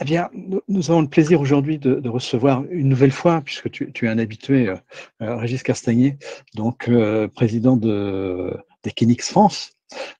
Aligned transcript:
Eh 0.00 0.04
bien, 0.04 0.28
nous, 0.68 0.90
avons 0.90 1.00
le 1.00 1.08
plaisir 1.08 1.40
aujourd'hui 1.40 1.78
de, 1.78 2.06
recevoir 2.08 2.64
une 2.70 2.88
nouvelle 2.88 3.12
fois, 3.12 3.40
puisque 3.40 3.70
tu, 3.70 3.90
es 4.02 4.08
un 4.08 4.18
habitué, 4.18 4.68
euh, 4.68 4.76
euh, 5.22 5.36
Régis 5.36 5.62
Castagnier, 5.62 6.18
donc 6.54 6.88
euh, 6.88 7.28
président 7.28 7.78
de, 7.78 8.54
d'Equinix 8.82 9.30
France. 9.30 9.72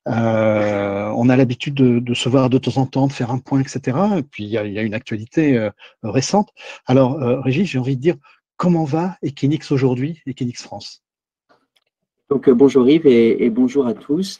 on 0.07 1.29
a 1.29 1.35
l'habitude 1.35 1.75
de, 1.75 2.13
se 2.15 2.27
voir 2.27 2.49
de 2.49 2.57
temps 2.57 2.77
en 2.77 2.87
temps, 2.87 3.05
de 3.05 3.13
faire 3.13 3.29
un 3.29 3.37
point, 3.37 3.61
etc. 3.61 3.97
Et 4.17 4.23
puis, 4.23 4.45
il 4.45 4.49
y 4.49 4.57
a, 4.57 4.81
une 4.81 4.95
actualité 4.95 5.69
récente. 6.01 6.49
Alors, 6.87 7.19
Régis, 7.43 7.69
j'ai 7.69 7.77
envie 7.77 7.97
de 7.97 8.01
dire, 8.01 8.15
comment 8.55 8.83
va 8.83 9.17
Equinix 9.21 9.71
aujourd'hui, 9.71 10.21
Equinix 10.25 10.63
France? 10.63 11.03
Donc, 12.31 12.49
bonjour 12.49 12.89
Yves 12.89 13.05
et 13.05 13.49
bonjour 13.51 13.85
à 13.85 13.93
tous. 13.93 14.39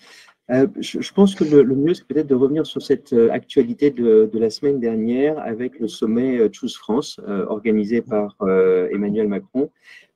Euh, 0.50 0.68
je, 0.80 1.12
pense 1.12 1.36
que 1.36 1.44
le, 1.44 1.64
mieux, 1.76 1.94
c'est 1.94 2.08
peut-être 2.08 2.28
de 2.28 2.36
revenir 2.36 2.66
sur 2.66 2.82
cette 2.82 3.12
euh, 3.12 3.30
actualité 3.32 3.92
de, 3.92 4.30
la 4.34 4.50
semaine 4.50 4.80
dernière 4.80 5.38
avec 5.40 5.78
le 5.80 5.90
sommet 5.90 6.38
euh, 6.38 6.50
Choose 6.52 6.78
France, 6.78 7.20
organisé 7.48 8.02
par 8.02 8.36
Emmanuel 8.92 9.28
Macron 9.28 9.70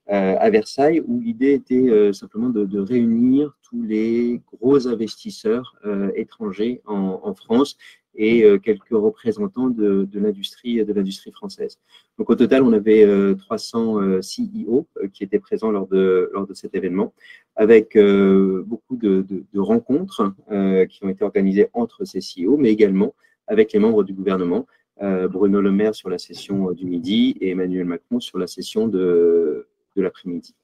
à 0.08 0.50
Versailles, 0.50 1.02
où 1.08 1.22
l'idée 1.22 1.54
était 1.54 2.12
simplement 2.14 2.50
de, 2.50 2.80
réunir 2.80 3.56
tous 3.64 3.82
les 3.82 4.42
gros 4.54 4.88
investisseurs 4.88 5.78
étrangers 6.16 6.82
en, 6.86 7.34
France 7.34 7.78
et 8.16 8.44
quelques 8.62 8.90
représentants 8.90 9.70
de, 9.70 10.08
l'industrie 10.14 10.84
de 10.84 10.94
l'industrie 10.94 11.32
française. 11.32 11.80
Donc 12.18 12.30
au 12.30 12.36
total, 12.36 12.64
on 12.64 12.74
avait 12.74 13.08
300 13.36 14.20
CEO 14.20 14.86
qui 15.14 15.24
étaient 15.24 15.40
présents 15.40 15.72
lors 15.72 15.88
de, 15.88 16.30
lors 16.34 16.46
de 16.46 16.54
cet 16.54 16.76
événement 16.76 17.14
avec 17.56 17.96
euh, 17.96 18.64
beaucoup 18.66 18.96
de, 18.96 19.44
rencontres 19.56 20.34
euh, 20.52 20.86
qui 20.86 21.04
ont 21.04 21.10
été 21.10 21.24
organisées 21.24 21.70
entre 21.74 22.06
ces 22.06 22.20
CEO, 22.20 22.58
mais 22.58 22.70
également 22.70 23.14
avec 23.48 23.74
les 23.74 23.80
membres 23.80 24.04
du 24.04 24.14
gouvernement, 24.14 24.66
euh, 25.02 25.28
Bruno 25.28 25.62
Le 25.62 25.72
Maire 25.72 25.96
sur 25.96 26.10
la 26.10 26.18
session 26.18 26.72
du 26.72 26.86
midi 26.86 27.36
et 27.42 27.52
Emmanuel 27.52 27.86
Macron 27.86 28.20
sur 28.20 28.38
la 28.38 28.48
session 28.48 28.88
de, 28.88 29.68
de 29.96 30.02
l'après-midi. 30.02 30.56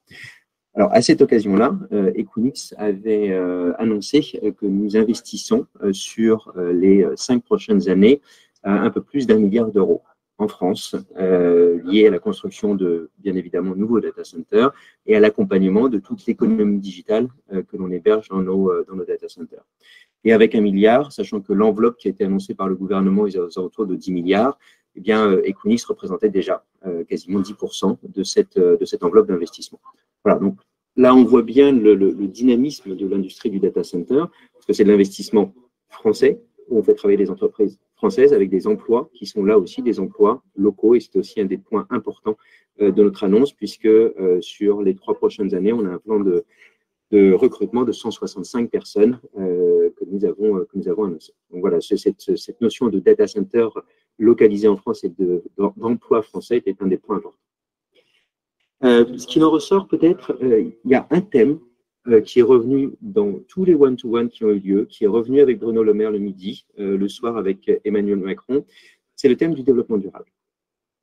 Alors, 0.78 0.94
à 0.94 1.02
cette 1.02 1.20
occasion-là, 1.20 1.76
Equinix 2.14 2.72
avait 2.78 3.36
annoncé 3.78 4.20
que 4.56 4.64
nous 4.64 4.96
investissons 4.96 5.66
sur 5.90 6.52
les 6.56 7.04
cinq 7.16 7.42
prochaines 7.42 7.88
années 7.88 8.20
un 8.62 8.88
peu 8.90 9.02
plus 9.02 9.26
d'un 9.26 9.38
milliard 9.38 9.72
d'euros 9.72 10.02
en 10.38 10.46
France, 10.46 10.94
euh, 11.16 11.82
lié 11.82 12.06
à 12.06 12.10
la 12.10 12.20
construction 12.20 12.76
de, 12.76 13.10
bien 13.18 13.34
évidemment, 13.34 13.74
nouveaux 13.74 14.00
data 14.00 14.22
centers 14.22 14.72
et 15.04 15.16
à 15.16 15.20
l'accompagnement 15.20 15.88
de 15.88 15.98
toute 15.98 16.26
l'économie 16.26 16.78
digitale 16.78 17.28
euh, 17.52 17.62
que 17.64 17.76
l'on 17.76 17.90
héberge 17.90 18.28
dans 18.28 18.40
nos, 18.40 18.70
euh, 18.70 19.04
data 19.06 19.28
centers. 19.28 19.64
Et 20.24 20.32
avec 20.32 20.54
un 20.54 20.60
milliard, 20.60 21.12
sachant 21.12 21.40
que 21.40 21.52
l'enveloppe 21.52 21.96
qui 21.96 22.06
a 22.06 22.10
été 22.12 22.24
annoncée 22.24 22.54
par 22.54 22.68
le 22.68 22.76
gouvernement 22.76 23.26
est 23.26 23.36
autour 23.36 23.86
de 23.86 23.96
10 23.96 24.12
milliards, 24.12 24.58
eh 24.94 25.00
bien, 25.00 25.32
Equinix 25.44 25.84
représentait 25.84 26.30
déjà 26.30 26.64
quasiment 27.08 27.40
10% 27.40 27.98
de 28.02 28.22
cette, 28.24 28.58
de 28.58 28.84
cette 28.84 29.04
enveloppe 29.04 29.28
d'investissement. 29.28 29.78
Voilà, 30.24 30.40
donc 30.40 30.58
là, 30.98 31.14
on 31.14 31.24
voit 31.24 31.42
bien 31.42 31.72
le, 31.72 31.96
dynamisme 32.26 32.94
de 32.94 33.06
l'industrie 33.06 33.50
du 33.50 33.60
data 33.60 33.82
center, 33.84 34.24
parce 34.52 34.66
que 34.66 34.72
c'est 34.74 34.84
de 34.84 34.90
l'investissement 34.90 35.54
français, 35.88 36.42
où 36.68 36.78
on 36.78 36.82
fait 36.82 36.94
travailler 36.94 37.16
les 37.16 37.30
entreprises 37.30 37.78
françaises 37.94 38.34
avec 38.34 38.50
des 38.50 38.66
emplois 38.66 39.08
qui 39.14 39.24
sont 39.24 39.44
là 39.44 39.58
aussi 39.58 39.80
des 39.80 40.00
emplois 40.00 40.42
locaux 40.54 40.94
et 40.94 41.00
c'est 41.00 41.16
aussi 41.16 41.40
un 41.40 41.46
des 41.46 41.56
points 41.56 41.86
importants 41.88 42.36
euh, 42.80 42.90
de 42.90 43.02
notre 43.02 43.24
annonce 43.24 43.52
puisque 43.52 43.86
euh, 43.86 44.38
sur 44.40 44.82
les 44.82 44.94
trois 44.94 45.14
prochaines 45.14 45.54
années, 45.54 45.72
on 45.72 45.84
a 45.86 45.88
un 45.88 45.98
plan 45.98 46.20
de, 46.20 46.44
recrutement 47.10 47.84
de 47.84 47.92
165 47.92 48.70
personnes 48.70 49.18
euh, 49.38 49.88
que, 49.96 50.04
nous 50.04 50.26
avons, 50.26 50.58
que 50.66 50.76
nous 50.76 50.88
avons 50.88 51.04
annoncé. 51.04 51.32
Donc 51.50 51.60
voilà, 51.62 51.80
cette, 51.80 52.60
notion 52.60 52.88
de 52.88 52.98
data 52.98 53.26
center 53.26 53.68
localisé 54.18 54.68
en 54.68 54.76
France 54.76 55.04
et 55.04 55.12
d'emploi 55.56 56.20
français 56.20 56.62
est 56.66 56.82
un 56.82 56.86
des 56.86 56.98
points 56.98 57.16
importants. 57.16 57.47
Ce 58.82 59.26
qui 59.26 59.42
en 59.42 59.50
ressort 59.50 59.88
peut-être, 59.88 60.38
il 60.40 60.90
y 60.90 60.94
a 60.94 61.06
un 61.10 61.20
thème 61.20 61.58
euh, 62.08 62.20
qui 62.22 62.38
est 62.38 62.42
revenu 62.42 62.90
dans 63.02 63.38
tous 63.48 63.64
les 63.64 63.74
one-to-one 63.74 64.30
qui 64.30 64.44
ont 64.44 64.50
eu 64.50 64.60
lieu, 64.60 64.84
qui 64.86 65.04
est 65.04 65.08
revenu 65.08 65.40
avec 65.40 65.58
Bruno 65.58 65.82
Le 65.82 65.92
Maire 65.92 66.10
le 66.10 66.18
midi, 66.18 66.64
euh, 66.78 66.96
le 66.96 67.08
soir 67.08 67.36
avec 67.36 67.70
Emmanuel 67.84 68.18
Macron, 68.18 68.64
c'est 69.14 69.28
le 69.28 69.36
thème 69.36 69.52
du 69.52 69.62
développement 69.62 69.98
durable. 69.98 70.30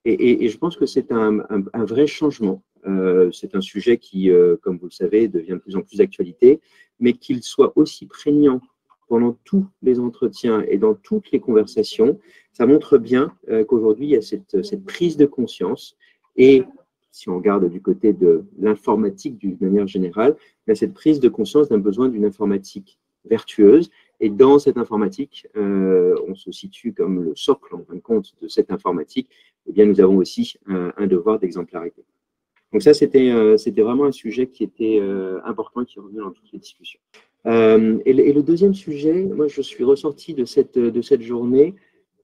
Et, 0.06 0.48
je 0.48 0.58
pense 0.58 0.78
que 0.78 0.86
c'est 0.86 1.12
un, 1.12 1.44
vrai 1.74 2.06
changement. 2.06 2.64
Euh, 2.86 3.32
c'est 3.32 3.56
un 3.56 3.62
sujet 3.62 3.98
qui, 3.98 4.30
comme 4.62 4.78
vous 4.78 4.86
le 4.86 4.92
savez, 4.92 5.28
devient 5.28 5.54
de 5.54 5.58
plus 5.58 5.76
en 5.76 5.82
plus 5.82 5.98
d'actualité, 5.98 6.62
mais 7.00 7.14
qu'il 7.14 7.42
soit 7.42 7.74
aussi 7.76 8.06
prégnant 8.06 8.62
pendant 9.08 9.38
tous 9.46 9.66
les 9.82 10.00
entretiens 10.00 10.64
et 10.68 10.78
dans 10.78 10.94
toutes 10.94 11.32
les 11.32 11.40
conversations, 11.40 12.20
ça 12.54 12.68
montre 12.68 13.00
bien 13.00 13.36
qu'aujourd'hui, 13.68 14.06
il 14.06 14.12
y 14.12 14.16
a 14.16 14.22
cette, 14.22 14.64
cette, 14.64 14.86
prise 14.86 15.18
de 15.18 15.26
conscience 15.26 15.98
et 16.36 16.64
si 17.16 17.30
on 17.30 17.38
regarde 17.38 17.70
du 17.70 17.82
côté 17.82 18.12
de 18.12 18.44
l'informatique 18.60 19.38
d'une 19.38 19.56
manière 19.62 19.88
générale, 19.88 20.36
il 20.68 20.72
y 20.72 20.74
a 20.74 20.76
cette 20.76 20.94
prise 20.94 21.22
de 21.22 21.30
conscience 21.30 21.70
d'un 21.70 21.78
besoin 21.78 22.10
d'une 22.10 22.26
informatique 22.26 23.00
vertueuse. 23.24 23.90
Et 24.20 24.30
dans 24.30 24.60
cette 24.60 24.78
informatique, 24.78 25.48
euh, 25.56 26.14
on 26.28 26.36
se 26.36 26.52
situe 26.52 26.92
comme 26.92 27.24
le 27.24 27.34
socle, 27.34 27.74
en 27.74 27.86
fin 27.86 27.96
de 27.96 28.02
compte, 28.02 28.36
de 28.42 28.50
cette 28.50 28.70
informatique. 28.70 29.30
Eh 29.66 29.72
bien, 29.72 29.86
nous 29.86 30.02
avons 30.02 30.18
aussi 30.18 30.58
un, 30.68 31.08
devoir 31.08 31.40
d'exemplarité. 31.40 32.04
Donc 32.74 32.82
ça, 32.82 32.94
c'était 32.94 33.32
euh, 33.32 33.56
vraiment 33.78 34.04
un 34.04 34.12
sujet 34.12 34.48
qui 34.48 34.66
était 34.66 35.00
euh, 35.02 35.40
important, 35.46 35.86
qui 35.86 36.00
est 36.00 36.02
revenu 36.02 36.20
dans 36.20 36.32
toutes 36.32 36.52
les 36.52 36.60
discussions. 36.60 37.00
Et, 37.46 38.34
le 38.34 38.42
deuxième 38.42 38.74
sujet, 38.74 39.24
moi, 39.24 39.48
je 39.48 39.62
suis 39.62 39.86
ressorti 39.86 40.34
de 40.34 40.44
cette, 40.44 40.78
de 40.78 41.02
cette 41.02 41.22
journée 41.22 41.76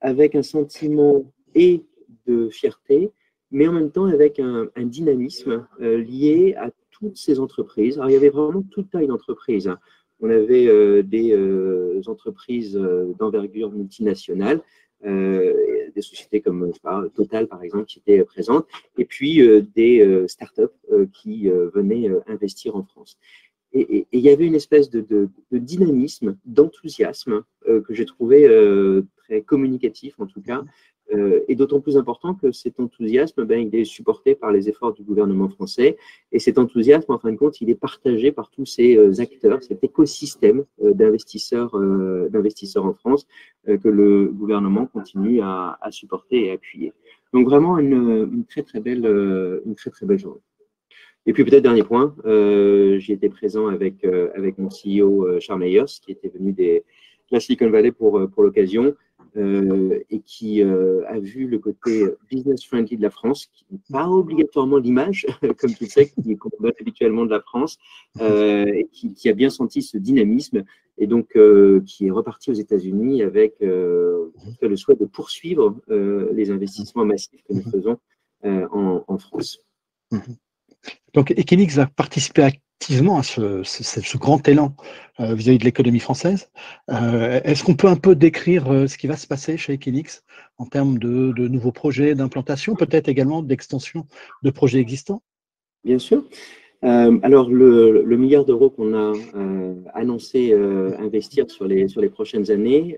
avec 0.01 0.35
un 0.35 0.43
sentiment 0.43 1.23
et 1.55 1.85
de 2.27 2.49
fierté, 2.49 3.11
mais 3.51 3.67
en 3.67 3.73
même 3.73 3.91
temps 3.91 4.05
avec 4.05 4.39
un, 4.39 4.69
dynamisme 4.77 5.67
euh, 5.81 5.97
lié 5.97 6.55
à 6.57 6.71
toutes 6.91 7.17
ces 7.17 7.39
entreprises. 7.39 7.97
Alors, 7.97 8.09
il 8.09 8.13
y 8.13 8.17
avait 8.17 8.29
vraiment 8.29 8.61
toute 8.61 8.89
taille 8.89 9.07
d'entreprises. 9.07 9.71
On 10.19 10.29
avait 10.29 10.67
euh, 10.67 11.03
des 11.03 11.33
euh, 11.33 12.01
entreprises 12.07 12.79
d'envergure 13.19 13.71
multinationale, 13.71 14.61
des 15.03 16.01
sociétés 16.01 16.41
comme 16.41 16.71
Total, 17.15 17.47
par 17.47 17.63
exemple, 17.63 17.85
qui 17.85 17.99
étaient 17.99 18.23
présentes, 18.23 18.67
et 18.99 19.05
puis 19.05 19.41
des 19.73 20.25
startups 20.27 20.77
qui 21.11 21.49
venaient 21.49 22.11
investir 22.27 22.75
en 22.75 22.83
France. 22.83 23.17
Et, 23.73 24.07
il 24.11 24.19
y 24.19 24.29
avait 24.29 24.45
une 24.45 24.55
espèce 24.55 24.89
de, 24.89 25.29
dynamisme, 25.51 26.37
d'enthousiasme 26.45 27.43
que 27.65 27.93
j'ai 27.93 28.05
trouvé 28.05 28.47
très 29.17 29.41
communicatif, 29.41 30.15
en 30.19 30.25
tout 30.25 30.41
cas, 30.41 30.63
euh, 31.13 31.41
et 31.47 31.55
d'autant 31.55 31.81
plus 31.81 31.97
important 31.97 32.35
que 32.35 32.51
cet 32.51 32.79
enthousiasme, 32.79 33.43
ben, 33.43 33.59
il 33.59 33.75
est 33.75 33.85
supporté 33.85 34.33
par 34.33 34.51
les 34.51 34.69
efforts 34.69 34.93
du 34.93 35.03
gouvernement 35.03 35.49
français. 35.49 35.97
Et 36.31 36.39
cet 36.39 36.57
enthousiasme, 36.57 37.11
en 37.11 37.19
fin 37.19 37.31
de 37.31 37.37
compte, 37.37 37.59
il 37.59 37.69
est 37.69 37.75
partagé 37.75 38.31
par 38.31 38.49
tous 38.49 38.65
ces 38.65 38.95
euh, 38.95 39.19
acteurs, 39.19 39.61
cet 39.61 39.83
écosystème 39.83 40.63
euh, 40.81 40.93
d'investisseurs, 40.93 41.75
en 41.75 42.93
France 42.93 43.27
que 43.67 43.87
le 43.87 44.27
gouvernement 44.27 44.85
continue 44.87 45.41
à, 45.41 45.77
supporter 45.91 46.45
et 46.45 46.51
appuyer. 46.51 46.93
Donc 47.33 47.45
vraiment 47.45 47.77
une, 47.77 48.45
très 48.49 48.63
très 48.63 48.79
belle, 48.79 49.05
une 49.65 49.75
très 49.75 49.91
très 49.91 50.05
belle 50.05 50.19
journée. 50.19 50.41
Et 51.25 51.33
puis 51.33 51.43
peut-être 51.43 51.63
dernier 51.63 51.83
point, 51.83 52.15
j'ai 52.25 53.13
été 53.13 53.29
présent 53.29 53.67
avec 53.67 54.03
avec 54.03 54.57
mon 54.57 54.69
CEO 54.69 55.39
Charles 55.39 55.59
Meyers, 55.59 55.85
qui 56.01 56.11
était 56.11 56.29
venu 56.29 56.51
des, 56.51 56.79
de 57.29 57.35
la 57.35 57.39
Silicon 57.39 57.69
Valley 57.69 57.91
pour 57.91 58.29
pour 58.31 58.43
l'occasion. 58.43 58.95
Euh, 59.37 59.97
et 60.09 60.19
qui 60.19 60.61
euh, 60.61 61.07
a 61.07 61.17
vu 61.17 61.47
le 61.47 61.57
côté 61.57 62.05
business 62.29 62.65
friendly 62.65 62.97
de 62.97 63.01
la 63.01 63.09
France, 63.09 63.45
qui 63.53 63.65
n'est 63.71 63.79
pas 63.89 64.09
obligatoirement 64.09 64.75
l'image, 64.75 65.25
comme 65.57 65.73
tu 65.73 65.85
sais, 65.85 66.11
qu'on 66.37 66.49
donne 66.59 66.73
habituellement 66.77 67.23
de 67.23 67.29
la 67.29 67.39
France, 67.39 67.77
euh, 68.19 68.65
et 68.65 68.89
qui, 68.91 69.29
a 69.29 69.33
bien 69.33 69.49
senti 69.49 69.83
ce 69.83 69.97
dynamisme, 69.97 70.63
et 70.97 71.07
donc 71.07 71.37
qui 71.85 72.07
est 72.07 72.11
reparti 72.11 72.51
aux 72.51 72.55
États-Unis 72.55 73.23
avec 73.23 73.55
le 73.61 74.75
souhait 74.75 74.95
de 74.95 75.05
poursuivre 75.05 75.79
les 75.87 76.51
investissements 76.51 77.05
massifs 77.05 77.41
que 77.47 77.53
nous 77.53 77.63
faisons 77.63 77.97
en, 78.43 79.03
en, 79.07 79.17
France. 79.17 79.63
Donc 81.13 81.31
Equinix 81.31 81.77
a 81.79 81.87
participé 81.87 82.43
à 82.43 82.51
effectivement 82.81 83.19
à 83.19 83.23
ce, 83.23 84.17
grand 84.17 84.47
élan 84.47 84.73
euh, 85.19 85.35
vis-à-vis 85.35 85.59
de 85.59 85.65
l'économie 85.65 85.99
française. 85.99 86.49
Euh, 86.89 87.39
est-ce 87.43 87.63
qu'on 87.63 87.75
peut 87.75 87.87
un 87.87 87.95
peu 87.95 88.15
décrire 88.15 88.71
euh, 88.71 88.87
ce 88.87 88.97
qui 88.97 89.05
va 89.05 89.17
se 89.17 89.27
passer 89.27 89.55
chez 89.55 89.73
Equinix 89.73 90.23
en 90.57 90.65
termes 90.65 90.97
de, 90.97 91.47
nouveaux 91.47 91.71
projets 91.71 92.15
d'implantation, 92.15 92.75
peut-être 92.75 93.07
également 93.07 93.43
d'extension 93.43 94.07
de 94.41 94.49
projets 94.49 94.79
existants? 94.79 95.21
Bien 95.83 95.99
sûr. 95.99 96.23
alors, 96.81 97.49
le, 97.49 98.17
milliard 98.17 98.45
d'euros 98.45 98.71
qu'on 98.71 98.95
a 98.95 99.13
annoncé 99.93 100.53
investir 100.99 101.49
sur 101.49 101.65
les 101.67 102.09
prochaines 102.09 102.49
années 102.49 102.97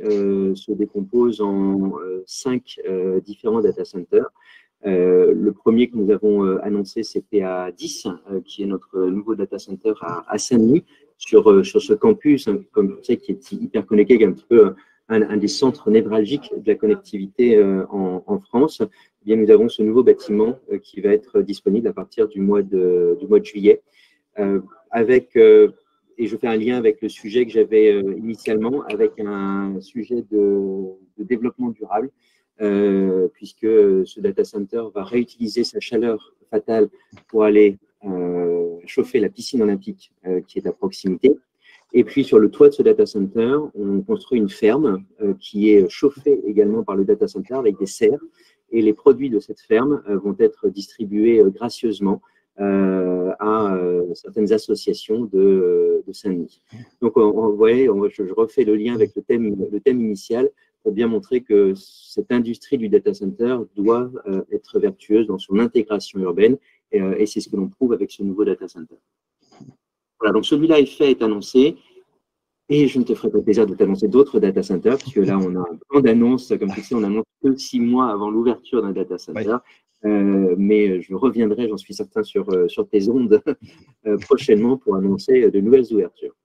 se 0.55 0.71
décompose 0.71 1.41
en 1.41 1.93
cinq 2.25 2.79
différents 3.25 3.61
data 3.61 3.85
centers. 3.85 4.29
Euh, 4.85 5.33
le 5.33 5.53
premier 5.53 5.89
que 5.89 5.95
nous 5.95 6.11
avons 6.11 6.45
euh, 6.45 6.59
annoncé, 6.63 7.03
c'est 7.03 7.23
PA10, 7.31 8.07
euh, 8.07 8.41
qui 8.43 8.63
est 8.63 8.65
notre 8.65 8.99
nouveau 9.05 9.35
data 9.35 9.57
center 9.57 9.93
à, 10.01 10.37
Saint-Denis, 10.37 10.83
sur, 11.17 11.43
ce 11.63 11.93
campus, 11.93 12.47
hein, 12.47 12.59
comme 12.73 12.97
tu 12.97 13.03
sais, 13.03 13.17
qui 13.17 13.31
est 13.31 13.51
hyper 13.53 13.85
connecté, 13.85 14.17
qui 14.17 14.23
est 14.23 14.27
un 14.27 14.33
petit 14.33 14.45
peu 14.47 14.73
un, 15.07 15.37
des 15.37 15.47
centres 15.47 15.89
névralgiques 15.89 16.51
de 16.57 16.67
la 16.67 16.75
connectivité 16.75 17.61
en, 17.89 18.39
France, 18.39 18.81
eh 18.81 19.25
bien, 19.25 19.35
nous 19.35 19.51
avons 19.51 19.69
ce 19.69 19.83
nouveau 19.83 20.03
bâtiment 20.03 20.59
qui 20.81 21.01
va 21.01 21.09
être 21.09 21.41
disponible 21.41 21.87
à 21.87 21.93
partir 21.93 22.27
du 22.27 22.41
mois 22.41 22.63
de, 22.63 23.17
juillet, 23.43 23.81
avec 24.91 25.35
et 25.35 26.27
je 26.27 26.37
fais 26.37 26.47
un 26.47 26.55
lien 26.55 26.77
avec 26.77 27.01
le 27.01 27.09
sujet 27.09 27.45
que 27.45 27.51
j'avais 27.51 27.99
initialement, 27.99 28.83
avec 28.89 29.19
un 29.19 29.79
sujet 29.81 30.23
de 30.31 30.95
développement 31.19 31.69
durable, 31.69 32.09
euh, 32.61 33.27
puisque 33.33 33.65
ce 34.05 34.19
data 34.19 34.43
center 34.43 34.83
va 34.93 35.03
réutiliser 35.03 35.63
sa 35.63 35.79
chaleur 35.79 36.35
fatale 36.51 36.87
pour 37.27 37.43
aller 37.43 37.79
euh, 38.05 38.77
chauffer 38.85 39.19
la 39.19 39.29
piscine 39.29 39.63
olympique 39.63 40.13
euh, 40.27 40.39
qui 40.41 40.59
est 40.59 40.67
à 40.67 40.71
proximité. 40.71 41.35
Et 41.93 42.03
puis 42.03 42.23
sur 42.23 42.37
le 42.37 42.51
toit 42.51 42.69
de 42.69 42.73
ce 42.73 42.83
data 42.83 43.07
center, 43.07 43.57
on 43.73 44.01
construit 44.01 44.39
une 44.39 44.49
ferme 44.49 45.03
qui 45.39 45.71
est 45.71 45.87
chauffée 45.89 46.41
également 46.47 46.83
par 46.83 46.95
le 46.95 47.05
data 47.05 47.27
center 47.27 47.55
avec 47.55 47.77
des 47.77 47.85
serres. 47.85 48.19
Et 48.71 48.81
les 48.81 48.93
produits 48.93 49.29
de 49.29 49.39
cette 49.39 49.59
ferme 49.59 50.01
vont 50.07 50.35
être 50.39 50.69
distribués 50.69 51.43
gracieusement 51.53 52.19
à 52.57 53.77
certaines 54.15 54.51
associations 54.51 55.25
de, 55.25 56.03
de 56.07 56.13
Saint-Denis. 56.13 56.63
Donc, 56.99 57.15
on, 57.15 57.49
voyez, 57.49 57.85
je, 57.85 58.23
refais 58.33 58.63
le 58.63 58.75
lien 58.75 58.95
avec 58.95 59.11
le 59.15 59.21
thème 59.21 60.01
initial 60.01 60.49
bien 60.91 61.07
montrer 61.07 61.41
que 61.41 61.73
cette 61.75 62.31
industrie 62.31 62.77
du 62.77 62.89
data 62.89 63.13
center 63.13 63.57
doit 63.75 64.11
euh, 64.27 64.43
être 64.51 64.79
vertueuse 64.79 65.27
dans 65.27 65.37
son 65.37 65.59
intégration 65.59 66.19
urbaine, 66.19 66.57
euh, 66.93 67.15
et, 67.17 67.25
c'est 67.25 67.39
ce 67.39 67.49
que 67.49 67.55
l'on 67.55 67.69
prouve 67.69 67.93
avec 67.93 68.11
ce 68.11 68.23
nouveau 68.23 68.45
data 68.45 68.67
center. 68.67 68.95
Voilà, 70.19 70.33
donc 70.33 70.45
celui-là 70.45 70.79
est 70.79 70.85
fait, 70.85 71.11
est 71.11 71.21
annoncé, 71.21 71.77
et 72.69 72.87
je 72.87 72.99
ne 72.99 73.03
te 73.03 73.13
ferai 73.13 73.29
pas 73.29 73.41
plaisir 73.41 73.65
de 73.65 73.75
t'annoncer 73.75 74.07
d'autres 74.07 74.39
data 74.39 74.63
centers, 74.63 74.97
puisque 74.97 75.17
là, 75.17 75.37
on 75.37 75.55
a 75.55 75.59
un 75.59 75.77
plan 75.89 76.01
d'annonce, 76.01 76.53
comme 76.59 76.71
tu 76.71 76.81
sais, 76.81 76.95
on 76.95 77.03
annonce 77.03 77.25
que 77.43 77.55
six 77.55 77.79
mois 77.79 78.09
avant 78.09 78.29
l'ouverture 78.29 78.81
d'un 78.81 78.91
data 78.91 79.17
center. 79.17 79.57
Euh, 80.05 80.55
mais 80.57 81.01
je 81.01 81.13
reviendrai, 81.15 81.67
j'en 81.69 81.77
suis 81.77 81.93
certain, 81.93 82.23
sur, 82.23 82.45
sur 82.69 82.87
tes 82.87 83.09
ondes 83.09 83.41
prochainement 84.21 84.77
pour 84.77 84.95
annoncer 84.95 85.49
de 85.49 85.59
nouvelles 85.59 85.91
ouvertures. 85.91 86.35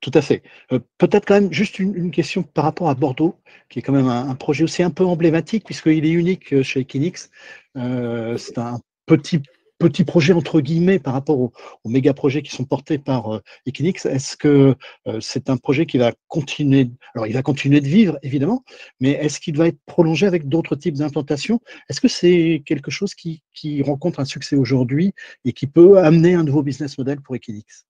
Tout 0.00 0.12
à 0.14 0.22
fait. 0.22 0.42
Euh, 0.72 0.78
peut-être 0.98 1.26
quand 1.26 1.34
même 1.34 1.52
juste 1.52 1.80
une, 1.80 2.10
question 2.12 2.44
par 2.44 2.64
rapport 2.64 2.88
à 2.88 2.94
Bordeaux, 2.94 3.36
qui 3.68 3.80
est 3.80 3.82
quand 3.82 3.92
même 3.92 4.08
un, 4.08 4.34
projet 4.36 4.62
aussi 4.62 4.82
un 4.82 4.90
peu 4.90 5.04
emblématique, 5.04 5.64
puisqu'il 5.64 6.04
est 6.06 6.10
unique 6.10 6.52
euh, 6.52 6.62
chez 6.62 6.80
Equinix. 6.80 7.30
Euh, 7.76 8.36
c'est 8.36 8.58
un 8.58 8.78
petit, 9.06 9.42
petit 9.78 10.04
projet, 10.04 10.32
entre 10.32 10.60
guillemets, 10.60 11.00
par 11.00 11.14
rapport 11.14 11.40
aux, 11.40 11.52
méga 11.84 12.14
projets 12.14 12.42
qui 12.42 12.54
sont 12.54 12.64
portés 12.64 12.98
par 12.98 13.40
Equinix. 13.66 14.06
Est-ce 14.06 14.36
que 14.36 14.76
c'est 15.20 15.50
un 15.50 15.56
projet 15.56 15.86
qui 15.86 15.98
va 15.98 16.12
continuer 16.28 16.90
Alors, 17.14 17.26
il 17.26 17.32
va 17.32 17.42
continuer 17.42 17.80
de 17.80 17.88
vivre, 17.88 18.18
évidemment, 18.22 18.64
mais 19.00 19.10
est-ce 19.12 19.40
qu'il 19.40 19.56
va 19.56 19.66
être 19.66 19.78
prolongé 19.86 20.26
avec 20.26 20.48
d'autres 20.48 20.76
types 20.76 20.94
d'implantations? 20.94 21.60
Est-ce 21.88 22.00
que 22.00 22.08
c'est 22.08 22.62
quelque 22.66 22.90
chose 22.90 23.14
qui, 23.14 23.42
qui 23.52 23.82
rencontre 23.82 24.20
un 24.20 24.24
succès 24.24 24.56
aujourd'hui 24.56 25.12
et 25.44 25.52
qui 25.52 25.66
peut 25.66 25.98
amener 25.98 26.34
un 26.34 26.44
nouveau 26.44 26.62
business 26.62 26.98
model 26.98 27.20
pour 27.20 27.34
Equinix? 27.34 27.86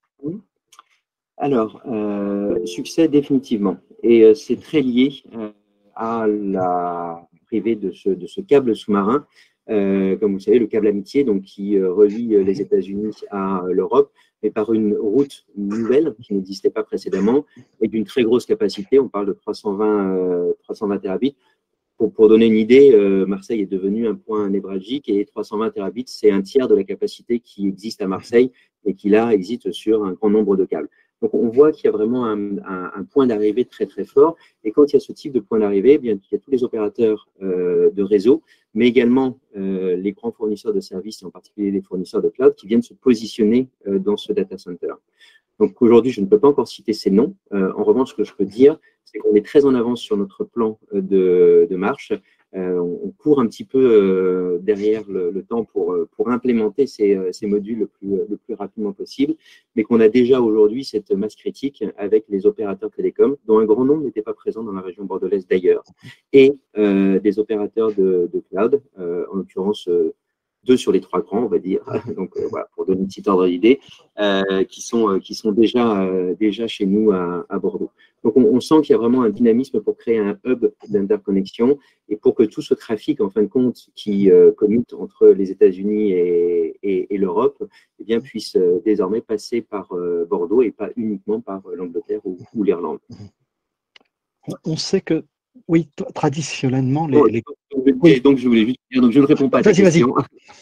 Alors, 1.41 1.81
euh, 1.87 2.67
succès 2.67 3.07
définitivement. 3.07 3.77
Et 4.03 4.25
euh, 4.25 4.35
c'est 4.35 4.57
très 4.57 4.81
lié 4.81 5.23
euh, 5.37 5.51
à 5.95 6.27
la 6.27 7.29
privée 7.47 7.77
de 7.77 7.93
ce, 7.93 8.11
de 8.11 8.27
ce 8.27 8.41
câble 8.41 8.75
sous-marin. 8.75 9.25
comme 9.69 10.33
vous 10.33 10.39
le 10.39 10.41
savez, 10.41 10.59
le 10.59 10.67
câble 10.67 10.89
amitié, 10.89 11.25
donc 11.25 11.43
qui 11.43 11.81
relie 11.81 12.45
les 12.45 12.61
États-Unis 12.61 13.15
à 13.31 13.63
l'Europe, 13.71 14.11
mais 14.43 14.51
par 14.51 14.73
une 14.73 14.95
route 14.95 15.47
nouvelle 15.57 16.15
qui 16.23 16.35
n'existait 16.35 16.71
pas 16.71 16.83
précédemment 16.83 17.45
et 17.81 17.89
d'une 17.89 18.05
très 18.05 18.23
grosse 18.23 18.47
capacité. 18.47 18.99
On 18.99 19.09
parle 19.09 19.27
de 19.27 19.33
320, 19.33 20.55
320 20.63 20.99
terabits. 20.99 21.37
Pour, 21.97 22.13
pour, 22.13 22.29
donner 22.29 22.47
une 22.47 22.57
idée, 22.57 22.97
Marseille 23.27 23.63
est 23.63 23.73
devenu 23.79 24.07
un 24.07 24.15
point 24.15 24.49
névralgique 24.49 25.09
et 25.09 25.25
320 25.25 25.71
terabits, 25.71 26.05
c'est 26.07 26.31
un 26.31 26.43
tiers 26.43 26.69
de 26.69 26.75
la 26.75 26.85
capacité 26.85 27.41
qui 27.41 27.67
existe 27.67 28.01
à 28.03 28.07
Marseille 28.07 28.53
et 28.85 28.95
qui 28.95 29.09
là 29.09 29.33
existe 29.33 29.73
sur 29.73 30.05
un 30.05 30.13
grand 30.13 30.31
nombre 30.31 30.57
de 30.57 30.65
câbles. 30.65 30.91
Donc 31.23 31.35
on 31.35 31.49
voit 31.49 31.73
qu'il 31.73 31.87
y 31.87 31.89
a 31.89 31.91
vraiment 31.91 32.27
un, 32.27 33.05
point 33.11 33.27
d'arrivée 33.27 33.65
très 33.65 33.87
très 33.87 34.05
fort. 34.05 34.37
Et 34.65 34.71
quand 34.71 34.85
il 34.85 34.95
y 34.95 34.97
a 34.97 35.01
ce 35.01 35.13
type 35.13 35.33
de 35.33 35.41
point 35.41 35.59
d'arrivée, 35.59 35.95
eh 35.95 35.99
bien 35.99 36.13
il 36.13 36.35
y 36.35 36.37
a 36.37 36.39
tous 36.39 36.51
les 36.51 36.65
opérateurs 36.65 37.29
euh, 37.43 37.91
de 37.91 38.03
réseau, 38.03 38.43
mais 38.75 38.87
également 38.87 39.39
euh, 39.57 39.97
les 39.97 40.13
grands 40.13 40.33
fournisseurs 40.33 40.73
de 40.73 40.81
services, 40.81 41.23
et 41.23 41.27
en 41.27 41.31
particulier 41.31 41.71
les 41.71 41.83
fournisseurs 41.83 42.23
de 42.23 42.29
cloud, 42.29 42.55
qui 42.55 42.67
viennent 42.67 42.83
se 42.83 42.95
positionner 42.95 43.69
euh, 43.87 43.99
dans 43.99 44.17
ce 44.17 44.33
data 44.33 44.59
center. 44.59 44.93
Donc 45.59 45.83
aujourd'hui, 45.83 46.13
je 46.13 46.21
ne 46.21 46.27
peux 46.27 46.39
pas 46.39 46.49
encore 46.49 46.69
citer 46.69 46.93
ces 46.93 47.11
noms. 47.11 47.35
en 47.51 47.83
revanche, 47.83 48.11
ce 48.11 48.15
que 48.15 48.23
je 48.23 48.33
peux 48.33 48.45
dire, 48.45 48.79
c'est 49.05 49.19
qu'on 49.19 49.35
est 49.35 49.45
très 49.45 49.65
en 49.65 49.75
avance 49.75 50.01
sur 50.01 50.17
notre 50.17 50.45
plan 50.45 50.79
de, 50.93 51.67
de 51.69 51.77
marche. 51.77 52.13
Euh, 52.55 52.79
on 52.79 53.11
court 53.11 53.41
un 53.41 53.47
petit 53.47 53.65
peu 53.65 53.79
euh, 53.79 54.59
derrière 54.63 55.03
le, 55.07 55.43
temps 55.43 55.65
pour, 55.65 55.93
euh, 55.93 56.09
pour 56.17 56.31
implémenter 56.31 56.87
ces, 56.87 57.19
ces, 57.33 57.47
modules 57.47 57.89
le 58.03 58.37
plus, 58.37 58.55
rapidement 58.55 58.93
possible, 58.93 59.35
mais 59.77 59.83
qu'on 59.83 60.01
a 60.01 60.09
déjà 60.09 60.41
aujourd'hui 60.41 60.85
cette 60.85 61.11
masse 61.11 61.37
critique 61.37 61.85
avec 61.99 62.25
les 62.29 62.47
opérateurs 62.47 62.91
télécoms, 62.91 63.37
dont 63.47 63.59
un 63.59 63.67
grand 63.67 63.85
nombre 63.85 64.05
n'était 64.05 64.23
pas 64.23 64.33
présent 64.33 64.63
dans 64.63 64.73
la 64.73 64.81
région 64.81 65.05
bordelaise 65.05 65.47
d'ailleurs, 65.47 65.85
et 66.33 66.55
des 66.77 67.39
opérateurs 67.39 67.93
de 67.93 68.43
cloud, 68.51 68.81
en 68.97 69.37
l'occurrence 69.37 69.89
deux 70.65 70.77
sur 70.77 70.93
les 70.93 71.01
trois 71.01 71.21
grands, 71.21 71.45
on 71.45 71.49
va 71.49 71.59
dire, 71.59 71.81
donc 72.17 72.37
voilà, 72.51 72.69
pour 72.75 72.87
donner 72.87 73.01
une 73.01 73.07
petite 73.07 73.29
ordre 73.29 73.47
d'idée, 73.47 73.81
qui 74.69 74.83
sont, 74.83 75.19
qui 75.21 75.35
sont 75.35 75.53
déjà, 75.53 76.09
déjà 76.39 76.67
chez 76.67 76.87
nous 76.87 77.13
à, 77.13 77.47
à 77.49 77.59
Bordeaux. 77.59 77.91
Donc, 78.25 78.37
on, 78.37 78.61
sent 78.61 78.83
qu'il 78.83 78.93
y 78.93 78.95
a 78.95 78.99
vraiment 78.99 79.23
un 79.23 79.31
dynamisme 79.31 79.81
pour 79.81 79.97
créer 79.97 80.19
un 80.19 80.39
hub 80.45 80.67
d'interconnexion 80.89 81.79
et 82.09 82.17
pour 82.17 82.35
que 82.35 82.43
tout 82.43 82.63
ce 82.63 82.75
trafic, 82.75 83.21
en 83.21 83.31
fin 83.31 83.43
de 83.43 83.49
compte, 83.49 83.89
qui 83.95 84.31
euh, 84.31 84.51
commute 84.53 84.93
entre 84.93 85.29
les 85.29 85.51
États-Unis 85.51 86.13
et, 86.13 87.17
l'Europe, 87.17 87.63
eh 87.99 88.05
bien, 88.05 88.21
puisse 88.21 88.55
euh, 88.57 88.81
désormais 88.85 89.21
passer 89.21 89.61
par 89.61 89.93
euh, 89.93 90.25
Bordeaux 90.25 90.63
et 90.63 90.71
pas 90.71 90.89
uniquement 90.97 91.41
par 91.41 91.63
l'Angleterre 91.75 92.21
ou, 92.25 92.63
l'Irlande. 92.63 93.01
On 94.65 94.77
sait 94.77 95.01
que, 95.01 95.25
oui, 95.67 95.89
traditionnellement, 96.15 97.07
les. 97.07 97.19
Oh, 97.19 97.29
donc, 98.23 98.39
je 98.39 98.49
voulais 98.49 98.67
juste 98.67 98.79
dire, 98.91 99.03
donc 99.03 99.13
je 99.13 99.21
ne 99.21 99.27
réponds 99.27 99.49
pas 99.49 99.59
à 99.59 99.63
ta 99.63 99.73
question, 99.73 100.15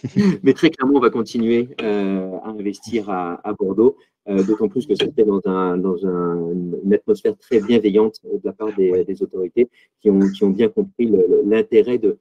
mais 0.43 0.53
très 0.53 0.71
clairement, 0.71 0.99
on 0.99 1.01
va 1.01 1.11
continuer 1.11 1.69
à 1.79 2.49
investir 2.49 3.11
à 3.11 3.53
Bordeaux 3.59 3.97
euh, 4.29 4.43
d'autant 4.43 4.69
plus 4.69 4.87
que 4.87 4.95
c'était 4.95 5.25
dans, 5.25 5.41
un, 5.45 5.77
dans 5.79 6.05
un, 6.05 6.51
une 6.85 6.93
atmosphère 6.93 7.37
très 7.39 7.61
bienveillante 7.61 8.21
de 8.25 8.41
la 8.43 8.53
part 8.53 8.75
des, 8.77 9.05
des 9.05 9.23
autorités 9.23 9.69
qui 10.01 10.11
ont, 10.11 10.21
qui 10.31 10.43
ont, 10.45 10.51
bien 10.51 10.69
compris 10.69 11.13
l'intérêt 11.45 11.99
de, 11.99 12.19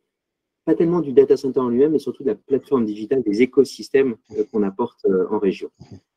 pas 0.66 0.76
tellement 0.76 1.02
du 1.02 1.14
data 1.14 1.36
center 1.36 1.60
en 1.60 1.70
lui-même, 1.70 1.94
mais 1.94 2.00
surtout 2.00 2.24
de 2.24 2.30
la 2.30 2.36
plateforme 2.36 2.86
digitale, 2.86 3.24
des 3.24 3.42
écosystèmes 3.42 4.16
euh, 4.38 4.44
qu'on 4.52 4.64
apporte 4.64 5.06
euh, 5.06 5.26
en 5.32 5.40
région. 5.40 5.70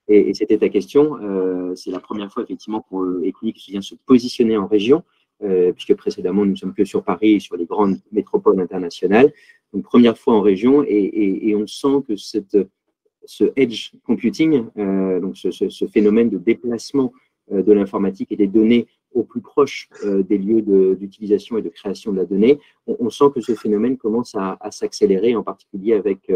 Et, 0.09 0.31
et 0.31 0.35
c'était 0.35 0.59
ta 0.59 0.69
question, 0.69 1.17
euh, 1.23 1.75
c'est 1.75 1.91
la 1.91 2.01
première 2.01 2.33
fois 2.33 2.43
effectivement 2.43 2.85
pour 2.89 3.07
Equinix 3.23 3.69
vient 3.69 3.83
se 3.83 3.95
positionner 4.07 4.57
en 4.57 4.67
région, 4.67 5.05
euh, 5.45 5.73
puisque 5.73 5.95
précédemment 5.95 6.45
nous 6.45 6.51
ne 6.51 6.57
sommes 6.57 6.75
que 6.75 6.85
sur 6.85 7.05
Paris 7.05 7.35
et 7.35 7.41
sur 7.41 7.57
les 7.57 7.65
grandes 7.65 7.99
métropoles 8.11 8.61
internationales. 8.61 9.33
Donc 9.73 9.85
première 9.85 10.19
fois 10.19 10.35
en 10.35 10.41
région, 10.41 10.85
et, 10.85 11.55
on 11.55 11.67
sent 11.67 12.03
que 12.09 12.17
ce 12.17 13.45
edge 13.55 13.93
computing, 14.05 14.65
euh, 14.79 15.21
donc 15.21 15.37
ce, 15.37 15.87
phénomène 15.87 16.29
de 16.29 16.39
déplacement 16.39 17.13
euh, 17.53 17.63
de 17.63 17.73
l'informatique 17.73 18.33
et 18.33 18.37
des 18.37 18.49
données 18.49 18.89
au 19.15 19.23
plus 19.23 19.41
proche 19.41 19.89
des 20.05 20.37
lieux 20.37 20.97
d'utilisation 20.97 21.57
et 21.57 21.63
de 21.63 21.71
création 21.71 22.13
de 22.13 22.19
la 22.19 22.27
donnée, 22.27 22.59
on, 22.87 23.09
sent 23.09 23.25
que 23.35 23.41
ce 23.41 23.55
phénomène 23.55 23.97
commence 23.97 24.35
à, 24.35 24.59
s'accélérer, 24.71 25.35
en 25.35 25.43
particulier 25.43 25.95
avec, 25.95 26.31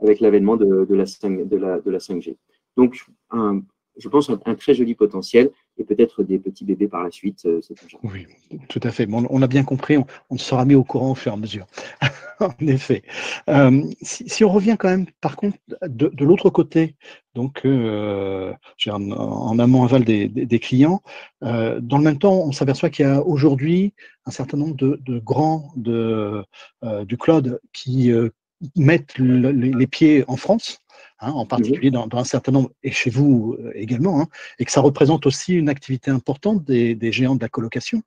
avec 0.00 0.18
l'avènement 0.18 0.56
de, 0.56 0.86
la 0.92 1.06
5, 1.06 1.48
de, 1.48 1.56
la, 1.56 1.80
de 1.80 1.90
la 1.90 1.98
5G. 1.98 2.34
Donc, 2.76 3.04
un, 3.30 3.62
je 3.98 4.08
pense, 4.08 4.30
un, 4.30 4.54
très 4.54 4.74
joli 4.74 4.94
potentiel 4.94 5.50
et 5.78 5.84
peut-être 5.84 6.22
des 6.22 6.38
petits 6.38 6.64
bébés 6.64 6.88
par 6.88 7.04
la 7.04 7.10
suite. 7.10 7.46
Euh, 7.46 7.60
oui, 8.02 8.26
tout 8.68 8.80
à 8.82 8.90
fait. 8.90 9.06
on 9.10 9.42
a 9.42 9.46
bien 9.46 9.64
compris, 9.64 9.96
on, 10.30 10.38
sera 10.38 10.64
mis 10.64 10.74
au 10.74 10.84
courant 10.84 11.12
au 11.12 11.14
fur 11.14 11.32
et 11.32 11.34
à 11.34 11.38
mesure. 11.38 11.66
en 12.40 12.66
effet. 12.66 13.02
Euh, 13.48 13.82
si, 14.02 14.44
on 14.44 14.50
revient 14.50 14.76
quand 14.78 14.88
même, 14.88 15.06
par 15.20 15.36
contre, 15.36 15.58
de, 15.86 16.24
l'autre 16.24 16.50
côté, 16.50 16.94
donc 17.34 17.62
euh, 17.64 18.52
en, 18.88 19.58
amont 19.58 19.84
aval 19.84 20.04
des, 20.04 20.58
clients, 20.60 21.02
dans 21.40 21.98
le 21.98 22.04
même 22.04 22.18
temps, 22.18 22.42
on 22.44 22.52
s'aperçoit 22.52 22.90
qu'il 22.90 23.06
y 23.06 23.08
a 23.08 23.22
aujourd'hui 23.22 23.94
un 24.26 24.30
certain 24.30 24.56
nombre 24.56 24.76
de, 24.76 25.18
grands 25.18 25.72
du 25.76 27.16
cloud 27.16 27.60
qui 27.72 28.12
mettent 28.76 29.18
les 29.18 29.86
pieds 29.86 30.24
en 30.28 30.36
France 30.36 30.80
Hein, 31.20 31.32
en 31.32 31.46
particulier 31.46 31.90
dans, 31.90 32.06
un 32.12 32.22
certain 32.22 32.52
nombre, 32.52 32.70
et 32.84 32.92
chez 32.92 33.10
vous 33.10 33.56
euh, 33.58 33.72
également, 33.74 34.20
hein, 34.20 34.28
et 34.60 34.64
que 34.64 34.70
ça 34.70 34.80
représente 34.80 35.26
aussi 35.26 35.54
une 35.54 35.68
activité 35.68 36.12
importante 36.12 36.64
des, 36.64 36.96
géants 37.10 37.34
de 37.34 37.40
la 37.40 37.48
colocation, 37.48 38.02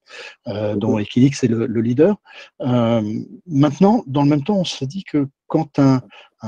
euh, 0.47 0.77
dont 0.77 0.97
Equinix 0.97 1.43
est 1.43 1.49
le, 1.49 1.65
leader. 1.81 2.15
Euh, 2.61 3.01
maintenant, 3.45 4.05
dans 4.07 4.23
le 4.23 4.29
même 4.29 4.45
temps, 4.45 4.59
on 4.59 4.63
se 4.63 4.85
dit 4.85 5.03
que 5.03 5.27
quand 5.47 5.77
un, 5.77 6.01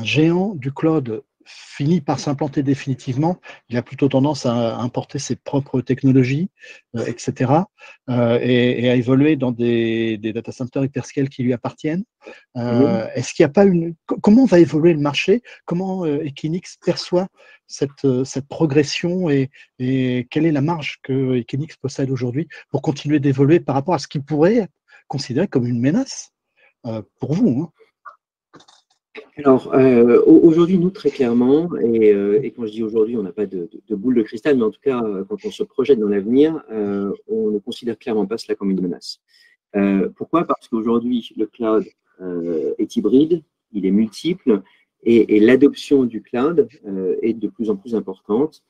géant 0.04 0.56
du 0.56 0.72
cloud 0.72 1.22
finit 1.46 2.02
par 2.02 2.20
s'implanter 2.20 2.64
définitivement, 2.64 3.40
il 3.70 3.78
a 3.78 3.82
plutôt 3.82 4.08
tendance 4.08 4.46
à 4.46 4.78
importer 4.78 5.20
ses 5.20 5.36
propres 5.36 5.82
technologies, 5.82 6.50
euh, 6.96 7.06
etc., 7.06 7.52
euh, 8.10 8.40
et, 8.42 8.90
à 8.90 8.96
évoluer 8.96 9.36
dans 9.36 9.52
des, 9.52 10.18
data 10.18 10.52
centers 10.52 10.84
hyperscale 10.84 11.30
qui 11.30 11.44
lui 11.44 11.54
appartiennent. 11.54 12.04
Euh, 12.58 13.08
est-ce 13.16 13.34
qu'il 13.34 13.44
n'y 13.44 13.50
a 13.50 13.54
pas 13.54 13.66
une. 13.66 13.96
Comment 14.06 14.46
va 14.46 14.60
évoluer 14.60 14.94
le 14.94 15.00
marché? 15.00 15.42
Comment 15.66 16.06
Equinix 16.06 16.78
perçoit 16.84 17.28
cette, 17.68 18.24
cette 18.24 18.48
progression 18.48 19.30
et, 19.30 19.50
et, 19.80 20.28
quelle 20.30 20.46
est 20.46 20.52
la 20.52 20.62
marge 20.62 21.00
que 21.04 21.38
Equinix 21.38 21.76
possède 21.78 22.10
aujourd'hui 22.10 22.48
pour 22.70 22.82
continuer 22.82 23.20
d'évoluer 23.20 23.60
par 23.60 23.76
rapport 23.76 23.94
à 23.94 24.00
ce 24.00 24.08
qui 24.08 24.20
pourrait 24.20 24.58
être 24.58 24.74
considéré 25.08 25.48
comme 25.48 25.68
une 25.68 25.80
menace 25.80 26.32
pour 27.20 27.34
vous 27.34 27.64
hein? 27.64 27.83
Alors, 29.38 29.74
euh, 29.74 30.22
aujourd'hui, 30.26 30.78
nous, 30.78 30.90
très 30.90 31.10
clairement, 31.10 31.70
euh, 31.74 32.40
et, 32.42 32.52
quand 32.52 32.66
je 32.66 32.72
dis 32.72 32.84
aujourd'hui, 32.84 33.18
on 33.18 33.24
n'a 33.24 33.32
pas 33.32 33.46
de, 33.46 33.70
boule 33.90 34.16
de 34.16 34.24
cristal, 34.24 34.58
mais 34.58 34.64
en 34.64 34.72
tout 34.72 34.80
cas, 34.82 35.04
euh, 35.04 35.24
quand 35.28 35.38
on 35.46 35.52
se 35.52 35.64
projette 35.64 36.00
dans 36.00 36.08
l'avenir, 36.08 36.64
on 37.28 37.52
ne 37.52 37.60
considère 37.60 37.98
clairement 37.98 38.26
pas 38.26 38.38
cela 38.38 38.56
comme 38.56 38.72
une 38.72 38.82
menace. 38.82 39.22
pourquoi? 40.16 40.46
Parce 40.46 40.68
qu'aujourd'hui, 40.68 41.32
le 41.38 41.46
cloud 41.46 41.86
est 42.78 42.96
hybride, 42.96 43.44
il 43.72 43.86
est 43.86 43.92
multiple, 43.92 44.62
et, 45.04 45.36
et 45.36 45.40
l'adoption 45.40 46.06
du 46.06 46.22
cloud 46.22 46.68
est 47.22 47.34
de 47.34 47.48
plus 47.48 47.70
en 47.70 47.76
plus 47.76 47.96
importante, 47.96 48.64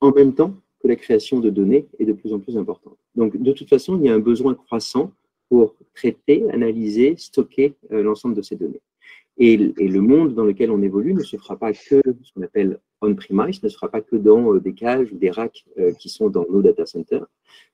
en 0.00 0.12
même 0.12 0.34
temps 0.34 0.54
que 0.80 0.88
la 0.88 0.96
création 0.96 1.40
de 1.40 1.50
données 1.50 1.86
est 1.98 2.04
de 2.04 2.12
plus 2.12 2.32
en 2.32 2.40
plus 2.40 2.56
importante. 2.56 2.98
Donc, 3.14 3.36
de 3.36 3.52
toute 3.52 3.68
façon, 3.68 3.98
il 3.98 4.06
y 4.06 4.08
a 4.08 4.14
un 4.14 4.20
besoin 4.20 4.54
croissant 4.54 5.12
pour 5.48 5.74
traiter, 5.94 6.50
analyser, 6.50 7.14
stocker 7.16 7.74
l'ensemble 7.90 8.34
de 8.34 8.42
ces 8.42 8.56
données. 8.56 8.80
Et, 9.36 9.56
le 9.56 10.00
monde 10.00 10.34
dans 10.34 10.44
lequel 10.44 10.70
on 10.70 10.82
évolue 10.82 11.12
ne 11.12 11.22
se 11.22 11.36
fera 11.36 11.56
pas 11.56 11.72
que 11.72 12.00
ce 12.22 12.32
qu'on 12.34 12.42
appelle 12.42 12.78
on-premise, 13.00 13.62
ne 13.62 13.68
se 13.68 13.74
fera 13.74 13.90
pas 13.90 14.00
que 14.00 14.16
dans 14.16 14.54
euh, 14.54 14.60
des 14.60 14.74
cages 14.74 15.12
ou 15.12 15.18
des 15.18 15.30
racks 15.30 15.64
euh, 15.78 15.92
qui 15.92 16.08
sont 16.08 16.30
dans 16.30 16.46
nos 16.48 16.62
data 16.62 16.86
centers, 16.86 17.26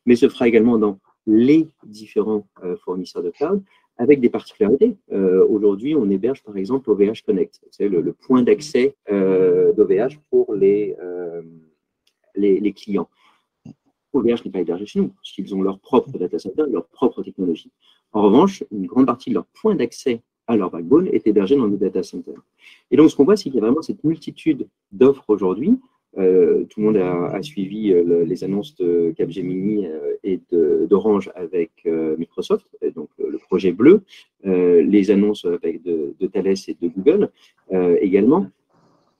mais 0.07 0.17
se 0.17 0.29
fera 0.29 0.49
également 0.49 0.79
dans 0.79 0.99
les 1.26 1.69
différents 1.85 2.47
euh, 2.64 2.76
fournisseurs 2.79 3.23
de 3.23 3.31
cloud 3.31 3.62
avec 3.99 4.21
des 4.21 4.31
particularités. 4.31 4.97
Aujourd'hui, 5.50 5.95
on 5.95 6.09
héberge 6.09 6.43
par 6.43 6.57
exemple 6.57 6.90
OVH 6.90 7.21
Connect, 7.26 7.61
c'est 7.71 7.87
le, 7.87 8.14
point 8.14 8.43
d'accès 8.43 8.97
d'OVH 9.11 10.17
pour 10.31 10.55
les, 10.55 10.97
les, 12.35 12.73
clients. 12.73 13.11
OVH 14.14 14.47
n'est 14.47 14.50
pas 14.50 14.61
hébergé 14.61 14.87
chez 14.87 15.00
nous, 15.00 15.09
parce 15.09 15.52
ont 15.52 15.61
leur 15.61 15.79
propre 15.81 16.17
data 16.17 16.38
center, 16.38 16.62
leur 16.71 16.87
propre 16.87 17.23
technologie. 17.23 17.71
En 18.12 18.23
revanche, 18.23 18.64
une 18.73 18.87
grande 18.87 19.05
partie 19.05 19.29
de 19.29 19.35
leur 19.35 19.45
point 19.45 19.75
d'accès 19.75 20.23
à 20.50 20.57
leur 20.57 20.71
backbone 20.71 21.07
est 21.09 21.26
hébergé 21.26 21.57
dans 21.57 21.69
nos 21.69 21.76
data 21.76 22.02
centers. 22.02 22.42
Et 22.90 22.97
donc, 22.97 23.11
ce 23.11 23.16
qu'on 23.16 23.25
voit, 23.25 23.37
c'est 23.37 23.45
qu'il 23.45 23.54
y 23.54 23.59
a 23.59 23.61
vraiment 23.62 23.83
cette 23.83 24.04
multitude 24.04 24.66
d'offres 24.92 25.25
aujourd'hui. 25.28 25.78
Euh, 26.19 26.64
tout 26.64 26.80
le 26.80 26.87
monde 26.87 26.97
a, 26.97 27.40
suivi 27.42 27.92
euh, 27.92 28.25
les 28.25 28.42
annonces 28.42 28.75
de 28.76 29.14
Capgemini 29.16 29.87
euh, 29.87 30.16
et 30.25 30.40
d'Orange 30.88 31.30
avec 31.35 31.71
Microsoft, 32.19 32.66
donc 32.95 33.09
le 33.19 33.38
projet 33.38 33.73
bleu, 33.73 34.02
les 34.45 35.11
annonces 35.11 35.45
avec 35.45 35.83
de, 35.83 36.14
Thales 36.26 36.49
et 36.69 36.76
de 36.80 36.88
Google 36.88 37.30
également, 38.00 38.47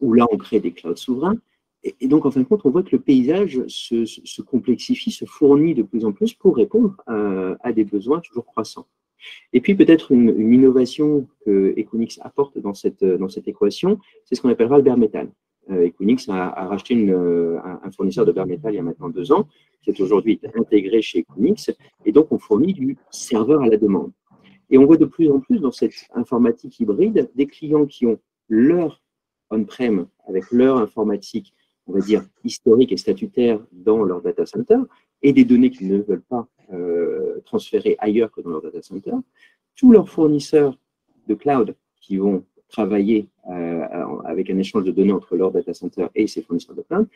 où 0.01 0.13
là, 0.13 0.27
on 0.31 0.37
crée 0.37 0.61
des 0.61 0.73
clouds 0.73 0.97
souverains. 0.97 1.37
Et, 1.83 2.09
donc, 2.09 2.27
en 2.27 2.31
fin 2.31 2.41
de 2.41 2.45
compte, 2.45 2.61
on 2.65 2.71
voit 2.71 2.83
que 2.83 2.95
le 2.95 3.01
paysage 3.01 3.63
se, 3.67 4.43
complexifie, 4.43 5.11
se 5.11 5.25
fournit 5.25 5.75
de 5.75 5.83
plus 5.83 6.05
en 6.05 6.13
plus 6.13 6.35
pour 6.35 6.57
répondre 6.57 6.97
à 7.07 7.73
des 7.73 7.85
besoins 7.85 8.21
toujours 8.21 8.45
croissants. 8.45 8.87
Et 9.53 9.61
puis 9.61 9.75
peut-être 9.75 10.13
une, 10.13 10.53
innovation 10.53 11.27
que 11.45 11.73
Equinix 11.77 12.19
apporte 12.23 12.59
dans 12.59 12.75
cette, 12.75 13.05
dans 13.05 13.29
cette 13.29 13.49
équation, 13.49 13.99
c'est 14.25 14.35
ce 14.35 14.43
qu'on 14.43 14.49
appellera 14.49 14.77
le 14.77 14.83
bare 14.83 14.99
metal. 14.99 15.31
Euh, 15.71 15.87
Equinix 15.87 16.29
a, 16.29 16.67
racheté 16.67 16.95
euh, 17.11 17.59
un, 17.63 17.91
fournisseur 17.91 18.25
de 18.25 18.33
bare 18.33 18.47
il 18.49 18.75
y 18.75 18.79
a 18.79 18.83
maintenant 18.83 19.09
deux 19.09 19.33
ans, 19.33 19.47
qui 19.83 19.91
est 19.91 20.01
aujourd'hui 20.01 20.41
intégré 20.55 21.01
chez 21.03 21.21
Equinix, 21.21 21.71
et 22.05 22.13
donc 22.13 22.33
on 22.33 22.39
fournit 22.39 22.73
du 22.73 22.97
serveur 23.11 23.63
à 23.63 23.69
la 23.69 23.77
demande. 23.77 24.13
Et 24.71 24.79
on 24.79 24.87
voit 24.87 24.97
de 24.97 25.05
plus 25.05 25.31
en 25.31 25.41
plus 25.41 25.61
dans 25.61 25.73
cette 25.73 25.95
informatique 26.15 26.79
hybride 26.81 27.31
des 27.35 27.47
clients 27.47 27.87
qui 27.87 28.07
ont 28.07 28.19
leur 28.49 29.01
on-prem 29.51 30.07
avec 30.29 30.51
leur 30.53 30.79
informatique, 30.79 31.55
on 31.87 31.93
va 31.93 32.01
dire, 32.01 32.23
historique 32.45 32.93
et 32.93 32.97
statutaire 32.97 33.61
dans 33.73 34.05
leur 34.05 34.23
data 34.23 34.47
center, 34.47 34.79
et 35.23 35.33
des 35.33 35.45
données 35.45 35.71
qu'ils 35.71 35.89
ne 35.89 35.99
veulent 35.99 36.23
pas 36.23 36.49
euh, 36.73 37.41
transférer 37.45 37.97
ailleurs 37.99 38.31
que 38.31 38.41
dans 38.41 38.51
leur 38.51 38.63
data 38.63 38.81
center. 38.83 39.13
Tous 39.77 39.93
leurs 39.93 40.09
fournisseurs 40.09 40.79
de 41.27 41.35
cloud 41.35 41.75
qui 42.01 42.17
vont 42.17 42.45
travailler 42.69 43.27
euh, 43.49 43.83
avec 44.25 44.49
un 44.51 44.59
échange 44.59 44.85
de 44.85 44.93
données 44.93 45.13
entre 45.13 45.37
leur 45.37 45.51
data 45.51 45.75
center 45.75 46.07
et 46.15 46.27
ces 46.27 46.43
fournisseurs 46.43 46.77
de 46.77 46.83
cloud. 46.83 47.09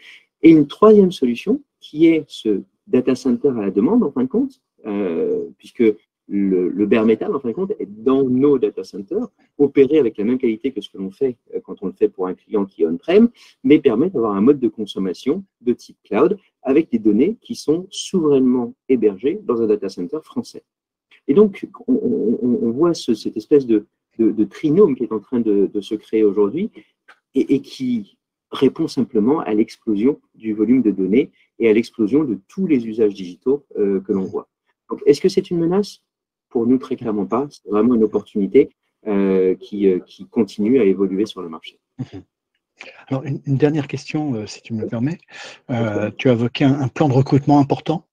Et 0.43 0.51
une 0.51 0.67
troisième 0.67 1.13
solution 1.13 1.61
qui 1.81 2.07
est 2.07 2.25
ce 2.27 2.63
data 2.87 3.15
center 3.15 3.49
à 3.49 3.63
la 3.63 3.71
demande, 3.71 4.03
en 4.03 4.11
fin 4.11 4.25
de 4.25 4.29
compte, 4.29 4.61
euh, 4.87 5.45
puisque 5.59 5.85
le, 6.29 6.69
le, 6.71 6.87
bare 6.87 7.05
metal, 7.05 7.35
en 7.35 7.41
fin 7.41 7.49
de 7.49 7.55
compte, 7.55 7.73
est 7.79 7.89
dans 7.89 8.23
nos 8.25 8.59
data 8.59 8.83
centers, 8.83 9.29
opéré 9.59 9.99
avec 9.99 10.17
la 10.17 10.25
même 10.25 10.39
qualité 10.39 10.73
que 10.73 10.81
ce 10.81 10.89
que 10.89 10.99
l'on 10.99 11.11
fait 11.11 11.37
euh, 11.55 11.61
quand 11.63 11.83
on 11.83 11.87
le 11.87 11.93
fait 11.93 12.09
pour 12.09 12.27
un 12.27 12.35
client 12.35 12.65
qui 12.65 12.83
est 12.83 12.87
on-prem, 12.87 13.29
mais 13.63 13.79
permet 13.79 14.11
d'avoir 14.11 14.35
un 14.35 14.41
mode 14.41 14.59
de 14.59 14.69
consommation 14.69 15.45
de 15.61 15.73
type 15.73 15.99
cloud 16.05 16.39
avec 16.63 16.91
des 16.91 16.99
données 16.99 17.37
qui 17.41 17.55
sont 17.55 17.87
souverainement 17.91 18.75
hébergées 18.89 19.41
dans 19.43 19.61
un 19.61 19.67
data 19.67 19.89
center 19.89 20.19
français. 20.23 20.63
Et 21.29 21.35
donc, 21.35 21.67
on, 21.87 22.71
voit 22.71 22.95
cette 22.95 23.37
espèce 23.37 23.67
de, 23.67 23.87
trinôme 24.51 24.95
qui 24.95 25.05
est 25.05 25.13
en 25.13 25.21
train 25.21 25.41
de, 25.41 25.81
se 25.81 25.95
créer 25.95 26.25
aujourd'hui 26.25 26.71
et, 27.35 27.61
qui 27.61 28.19
répond 28.51 28.89
simplement 28.89 29.41
à 29.41 29.55
l'explosion 29.55 30.21
du 30.35 30.53
volume 30.53 30.83
de 30.83 30.91
données 30.91 31.31
et 31.59 31.69
à 31.69 31.73
l'explosion 31.73 32.25
de 32.25 32.39
tous 32.49 32.67
les 32.67 32.87
usages 32.87 33.15
digitaux 33.15 33.65
euh, 33.79 34.01
que 34.01 34.13
l'on 34.13 34.25
voit. 34.25 34.49
Est-ce 35.07 35.21
que 35.21 35.29
c'est 35.29 35.51
une 35.51 35.59
menace? 35.59 36.03
Pour 36.55 36.69
nous, 36.69 36.79
très 36.79 36.95
clairement 36.95 37.27
pas. 37.27 37.49
C'est 37.51 37.69
vraiment 37.69 37.97
une 37.97 38.05
opportunité 38.05 38.71
euh, 39.09 39.57
qui, 39.57 39.89
euh, 39.89 39.99
qui, 39.99 40.25
continue 40.25 40.79
à 40.79 40.85
évoluer 40.85 41.27
sur 41.27 41.43
le 41.43 41.49
marché. 41.49 41.81
Mhm. 41.99 42.23
Alors, 43.09 43.25
une, 43.25 43.57
dernière 43.57 43.89
question, 43.89 44.35
euh, 44.35 44.47
si 44.47 44.63
tu 44.63 44.73
me 44.73 44.83
le 44.83 44.87
permets. 44.87 45.19
tu 46.17 46.29
as 46.29 46.33
évoqué 46.33 46.65
un, 46.65 46.87
plan 46.87 47.09
de 47.09 47.13
recrutement 47.13 47.59
important. 47.59 48.07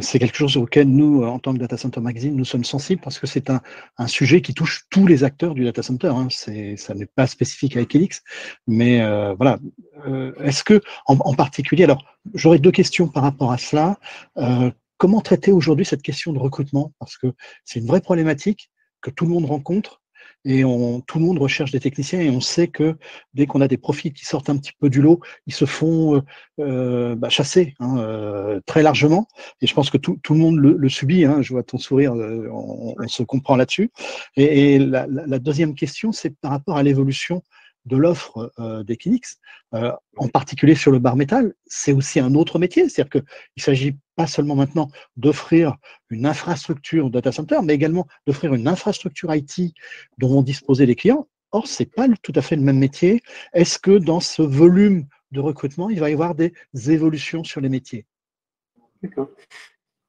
c'est 0.00 0.18
quelque 0.20 0.36
chose 0.36 0.56
auquel 0.56 0.88
nous, 0.88 1.24
en 1.24 1.40
tant 1.40 1.52
que 1.52 1.58
Data 1.58 1.76
Center 1.76 2.00
Magazine, 2.00 2.36
nous 2.36 2.44
sommes 2.44 2.64
sensibles 2.64 3.00
parce 3.02 3.18
que 3.18 3.26
c'est 3.26 3.50
un, 3.50 3.60
un, 3.98 4.06
sujet 4.06 4.40
qui 4.40 4.54
touche 4.54 4.84
tous 4.88 5.06
les 5.08 5.24
acteurs 5.24 5.54
du 5.54 5.64
data 5.64 5.82
center. 5.82 6.12
Hein. 6.14 6.28
Ça 6.30 6.94
n'est 6.94 7.06
pas 7.06 7.26
spécifique 7.26 7.76
à 7.76 7.80
Equinix, 7.80 8.22
mais 8.68 9.00
voilà. 9.34 9.58
Est-ce 10.44 10.62
que, 10.62 10.80
en, 11.06 11.16
en, 11.16 11.34
particulier, 11.34 11.84
alors 11.84 12.04
j'aurais 12.34 12.60
deux 12.60 12.72
questions 12.80 13.08
par 13.08 13.24
rapport 13.24 13.50
à 13.50 13.58
cela 13.58 13.98
comment 15.00 15.22
traiter 15.22 15.50
aujourd'hui 15.50 15.86
cette 15.86 16.02
question 16.02 16.32
de 16.34 16.38
recrutement? 16.38 16.92
Parce 17.00 17.16
que 17.16 17.32
c'est 17.64 17.80
une 17.80 17.86
vraie 17.86 18.02
problématique 18.02 18.70
que 19.00 19.10
tout 19.10 19.24
le 19.24 19.30
monde 19.30 19.46
rencontre 19.46 20.02
et 20.44 20.62
on, 20.62 21.00
tout 21.00 21.18
le 21.18 21.24
monde 21.24 21.38
recherche 21.38 21.70
des 21.70 21.80
techniciens 21.80 22.20
et 22.20 22.28
on 22.28 22.40
sait 22.40 22.68
que 22.68 22.96
dès 23.32 23.46
qu'on 23.46 23.62
a 23.62 23.68
des 23.68 23.78
profils 23.78 24.12
qui 24.12 24.26
sortent 24.26 24.50
un 24.50 24.58
petit 24.58 24.72
peu 24.78 24.90
du 24.90 25.00
lot, 25.00 25.20
ils 25.46 25.54
se 25.54 25.64
font 25.64 26.16
euh, 26.16 26.20
euh, 26.60 27.14
bah, 27.16 27.30
chasser 27.30 27.74
hein, 27.80 27.96
euh, 27.98 28.60
très 28.66 28.82
largement. 28.82 29.26
Et 29.62 29.66
je 29.66 29.72
pense 29.72 29.88
que 29.88 29.96
tout, 29.96 30.18
le 30.28 30.38
monde 30.38 30.58
le, 30.58 30.88
subit. 30.90 31.24
Hein. 31.24 31.40
je 31.40 31.54
vois 31.54 31.62
ton 31.62 31.78
sourire, 31.78 32.12
on, 32.12 32.94
se 33.08 33.22
comprend 33.22 33.56
là-dessus. 33.56 33.90
Et, 34.36 34.78
la, 34.78 35.06
deuxième 35.38 35.74
question, 35.74 36.12
c'est 36.12 36.38
par 36.40 36.50
rapport 36.50 36.76
à 36.76 36.82
l'évolution 36.82 37.42
de 37.86 37.96
l'offre 37.96 38.52
euh, 38.58 38.82
d'Equinix, 38.82 39.38
euh, 39.74 39.92
en 40.16 40.28
particulier 40.28 40.74
sur 40.74 40.90
le 40.90 40.98
bar 40.98 41.16
métal, 41.16 41.54
c'est 41.66 41.92
aussi 41.92 42.20
un 42.20 42.34
autre 42.34 42.58
métier. 42.58 42.88
C'est-à-dire 42.88 43.10
qu'il 43.10 43.24
ne 43.56 43.62
s'agit 43.62 43.98
pas 44.20 44.26
seulement 44.26 44.54
maintenant 44.54 44.88
d'offrir 45.16 45.78
une 46.10 46.26
infrastructure 46.26 47.08
data 47.08 47.32
center, 47.32 47.60
mais 47.64 47.74
également 47.74 48.06
d'offrir 48.26 48.52
une 48.52 48.68
infrastructure 48.68 49.34
IT 49.34 49.72
dont 50.18 50.28
vont 50.28 50.42
disposer 50.42 50.84
les 50.84 50.94
clients. 50.94 51.26
Or, 51.52 51.66
ce 51.66 51.82
n'est 51.82 51.88
pas 51.88 52.06
tout 52.22 52.34
à 52.34 52.42
fait 52.42 52.54
le 52.54 52.60
même 52.60 52.78
métier. 52.78 53.22
Est-ce 53.54 53.78
que 53.78 53.96
dans 53.96 54.20
ce 54.20 54.42
volume 54.42 55.06
de 55.32 55.40
recrutement, 55.40 55.88
il 55.88 56.00
va 56.00 56.10
y 56.10 56.12
avoir 56.12 56.34
des 56.34 56.52
évolutions 56.74 57.44
sur 57.44 57.62
les 57.62 57.70
métiers? 57.70 58.04
D'accord. 59.02 59.30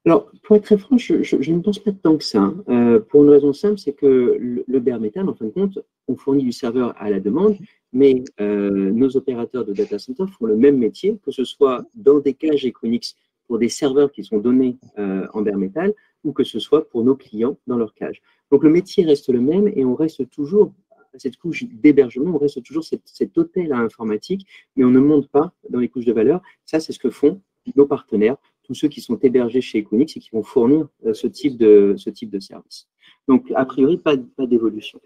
Alors, 0.05 0.29
pour 0.43 0.57
être 0.57 0.63
très 0.63 0.77
franc, 0.77 0.97
je, 0.97 1.51
ne 1.53 1.61
pense 1.61 1.79
pas 1.79 1.91
tant 1.93 2.17
que 2.17 2.23
ça. 2.25 2.51
Euh, 2.67 2.99
pour 2.99 3.23
une 3.23 3.29
raison 3.29 3.53
simple, 3.53 3.77
c'est 3.77 3.93
que 3.93 4.37
le, 4.67 4.79
bare 4.81 4.99
metal, 4.99 5.29
en 5.29 5.35
fin 5.35 5.45
de 5.45 5.51
compte, 5.51 5.79
on 6.09 6.17
fournit 6.17 6.43
du 6.43 6.51
serveur 6.51 6.95
à 6.97 7.09
la 7.09 7.21
demande, 7.21 7.55
mais 7.93 8.23
euh, 8.41 8.91
nos 8.91 9.15
opérateurs 9.15 9.63
de 9.63 9.71
data 9.71 9.99
center 9.99 10.25
font 10.37 10.47
le 10.47 10.57
même 10.57 10.77
métier, 10.77 11.17
que 11.23 11.31
ce 11.31 11.45
soit 11.45 11.85
dans 11.95 12.19
des 12.19 12.33
cages 12.33 12.65
Equinix 12.65 13.15
pour 13.51 13.59
des 13.59 13.67
serveurs 13.67 14.13
qui 14.13 14.23
sont 14.23 14.37
donnés 14.37 14.77
euh, 14.97 15.27
en 15.33 15.41
bare 15.41 15.57
metal, 15.57 15.93
ou 16.23 16.31
que 16.31 16.45
ce 16.45 16.57
soit 16.57 16.87
pour 16.87 17.03
nos 17.03 17.17
clients 17.17 17.57
dans 17.67 17.75
leur 17.75 17.93
cage. 17.93 18.21
Donc, 18.49 18.63
le 18.63 18.69
métier 18.69 19.03
reste 19.03 19.27
le 19.27 19.41
même 19.41 19.67
et 19.75 19.83
on 19.83 19.93
reste 19.93 20.29
toujours 20.29 20.71
à 21.13 21.19
cette 21.19 21.35
couche 21.35 21.65
d'hébergement, 21.65 22.33
on 22.33 22.37
reste 22.37 22.63
toujours 22.63 22.85
cet, 22.85 23.01
cet 23.03 23.37
hôtel 23.37 23.73
à 23.73 23.79
informatique, 23.79 24.47
mais 24.77 24.85
on 24.85 24.89
ne 24.89 25.01
monte 25.01 25.27
pas 25.27 25.51
dans 25.69 25.79
les 25.79 25.89
couches 25.89 26.05
de 26.05 26.13
valeur. 26.13 26.41
Ça, 26.63 26.79
c'est 26.79 26.93
ce 26.93 26.99
que 26.99 27.09
font 27.09 27.41
nos 27.75 27.85
partenaires 27.85 28.37
tous 28.63 28.73
ceux 28.73 28.87
qui 28.87 29.01
sont 29.01 29.17
hébergés 29.17 29.59
chez 29.59 29.79
Equinix 29.79 30.15
et 30.15 30.21
qui 30.21 30.29
vont 30.31 30.43
fournir 30.43 30.87
euh, 31.05 31.13
ce 31.13 31.27
type 31.27 31.57
de, 31.57 31.95
ce 31.97 32.09
type 32.09 32.29
de 32.29 32.39
service. 32.39 32.87
Donc, 33.27 33.51
a 33.53 33.65
priori, 33.65 33.97
pas, 33.97 34.15
pas 34.15 34.47
d'évolution. 34.47 35.01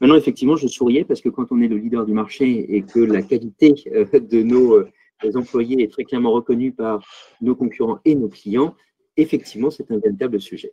Maintenant, 0.00 0.14
effectivement, 0.14 0.54
je 0.54 0.68
souriais 0.68 1.02
parce 1.02 1.20
que 1.20 1.30
quand 1.30 1.50
on 1.50 1.60
est 1.62 1.66
le 1.66 1.78
leader 1.78 2.06
du 2.06 2.12
marché 2.12 2.76
et 2.76 2.82
que 2.82 3.00
la 3.00 3.22
qualité 3.22 3.74
de 3.74 4.42
nos 4.44 4.84
employés 5.34 5.82
est 5.82 5.92
très 5.92 6.04
clairement 6.04 6.32
reconnue 6.32 6.72
par 6.72 7.04
nos 7.40 7.54
concurrents 7.54 7.98
et 8.04 8.14
nos 8.14 8.28
clients, 8.28 8.74
effectivement, 9.16 9.70
c'est 9.70 9.90
un 9.90 9.98
véritable 9.98 10.40
sujet. 10.40 10.72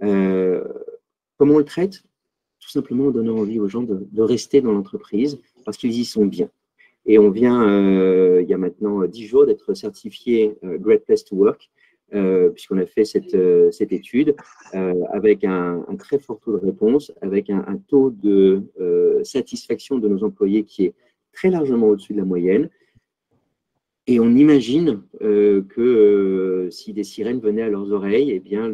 comment 0.00 1.54
on 1.54 1.58
le 1.58 1.64
traite? 1.64 2.02
Tout 2.60 2.70
simplement 2.70 3.06
en 3.06 3.10
donnant 3.10 3.38
envie 3.38 3.58
aux 3.58 3.68
gens 3.68 3.82
de 3.82 4.22
rester 4.22 4.60
dans 4.60 4.72
l'entreprise 4.72 5.38
parce 5.64 5.76
qu'ils 5.76 5.98
y 5.98 6.04
sont 6.04 6.24
bien. 6.26 6.48
Et 7.06 7.18
on 7.18 7.30
vient, 7.30 7.68
euh, 7.68 8.40
il 8.42 8.48
y 8.48 8.54
a 8.54 8.58
maintenant 8.58 9.04
dix 9.04 9.26
jours, 9.26 9.46
d'être 9.46 9.74
certifié 9.74 10.56
euh, 10.64 10.78
Great 10.78 11.04
Place 11.04 11.24
to 11.24 11.36
Work, 11.36 11.70
euh, 12.14 12.48
puisqu'on 12.50 12.78
a 12.78 12.86
fait 12.86 13.04
cette, 13.04 13.36
cette 13.72 13.92
étude 13.92 14.36
avec 15.12 15.44
un, 15.44 15.84
très 15.98 16.18
fort 16.18 16.40
taux 16.40 16.52
de 16.52 16.64
réponse, 16.64 17.12
avec 17.20 17.50
un 17.50 17.76
taux 17.88 18.10
de 18.10 18.62
satisfaction 19.24 19.98
de 19.98 20.08
nos 20.08 20.22
employés 20.24 20.64
qui 20.64 20.86
est 20.86 20.94
très 21.32 21.50
largement 21.50 21.88
au-dessus 21.88 22.12
de 22.12 22.18
la 22.18 22.24
moyenne. 22.24 22.68
Et 24.06 24.20
on 24.20 24.30
imagine 24.30 25.02
que 25.20 26.68
si 26.70 26.92
des 26.92 27.04
sirènes 27.04 27.40
venaient 27.40 27.62
à 27.62 27.70
leurs 27.70 27.90
oreilles, 27.90 28.32
eh 28.32 28.40
bien 28.40 28.68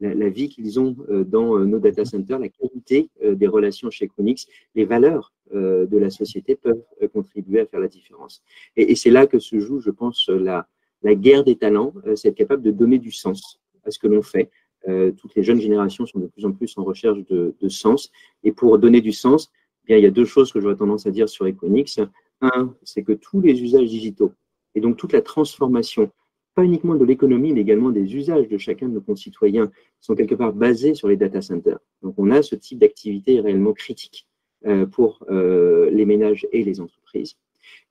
la, 0.00 0.28
vie 0.28 0.48
qu'ils 0.48 0.80
ont 0.80 0.96
euh, 1.10 1.24
dans 1.24 1.56
euh, 1.56 1.64
nos 1.64 1.78
data 1.78 2.04
centers, 2.04 2.38
la 2.38 2.48
qualité 2.48 3.10
euh, 3.22 3.34
des 3.34 3.46
relations 3.46 3.90
chez 3.90 4.08
Chronix, 4.08 4.46
les 4.74 4.84
valeurs 4.84 5.32
de 5.52 5.98
la 5.98 6.10
société 6.10 6.54
peuvent 6.54 6.84
contribuer 7.12 7.58
à 7.58 7.66
faire 7.66 7.80
la 7.80 7.88
différence. 7.88 8.40
Et, 8.76 8.94
c'est 8.94 9.10
là 9.10 9.26
que 9.26 9.40
se 9.40 9.58
joue, 9.58 9.80
je 9.80 9.90
pense, 9.90 10.28
la, 10.28 10.68
guerre 11.02 11.42
des 11.42 11.56
talents, 11.56 11.92
c'est 12.14 12.28
être 12.28 12.36
capable 12.36 12.62
de 12.62 12.70
donner 12.70 13.00
du 13.00 13.10
sens 13.10 13.58
à 13.82 13.90
ce 13.90 13.98
que 13.98 14.06
l'on 14.06 14.22
fait. 14.22 14.48
toutes 14.86 15.34
les 15.34 15.42
jeunes 15.42 15.60
générations 15.60 16.06
sont 16.06 16.20
de 16.20 16.28
plus 16.28 16.44
en 16.44 16.52
plus 16.52 16.72
en 16.78 16.84
recherche 16.84 17.18
de, 17.28 17.68
sens. 17.68 18.12
Et 18.44 18.52
pour 18.52 18.78
donner 18.78 19.00
du 19.00 19.10
sens, 19.10 19.50
eh 19.82 19.86
bien, 19.88 19.96
il 19.96 20.04
y 20.04 20.06
a 20.06 20.12
deux 20.12 20.24
choses 20.24 20.52
que 20.52 20.60
j'aurais 20.60 20.76
tendance 20.76 21.04
à 21.04 21.10
dire 21.10 21.28
sur 21.28 21.48
Equinix. 21.48 21.98
Un, 22.40 22.74
c'est 22.82 23.02
que 23.02 23.12
tous 23.12 23.40
les 23.40 23.62
usages 23.62 23.88
digitaux 23.88 24.32
et 24.74 24.80
donc 24.80 24.96
toute 24.96 25.12
la 25.12 25.22
transformation 25.22 26.10
pas 26.54 26.64
uniquement 26.64 26.94
de 26.94 27.04
l'économie, 27.04 27.52
mais 27.52 27.60
également 27.60 27.90
des 27.90 28.14
usages 28.14 28.48
de 28.48 28.58
chacun 28.58 28.88
de 28.88 28.94
nos 28.94 29.00
concitoyens 29.00 29.70
sont 30.00 30.14
quelque 30.14 30.34
part 30.34 30.52
basés 30.52 30.94
sur 30.94 31.08
les 31.08 31.16
data 31.16 31.40
centers. 31.40 31.78
Donc 32.02 32.14
on 32.18 32.30
a 32.30 32.42
ce 32.42 32.54
type 32.54 32.78
d'activité 32.78 33.40
réellement 33.40 33.72
critique 33.72 34.26
euh, 34.66 34.86
pour 34.86 35.24
euh, 35.30 35.90
les 35.90 36.04
ménages 36.04 36.46
et 36.52 36.64
les 36.64 36.80
entreprises. 36.80 37.36